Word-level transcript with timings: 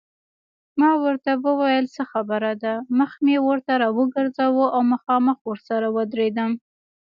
ما 0.79 0.91
ورته 1.03 1.31
وویل 1.45 1.85
څه 1.95 2.03
خبره 2.11 2.51
ده، 2.63 2.73
مخ 2.97 3.11
مې 3.25 3.37
ورته 3.47 3.71
راوګرځاوه 3.83 4.65
او 4.75 4.81
مخامخ 4.93 5.37
ورسره 5.49 5.87
ودرېدم. 5.95 6.51